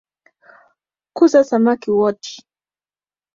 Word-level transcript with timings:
Kuza 1.15 1.39
samaki 1.49 1.89
woti 1.99 2.35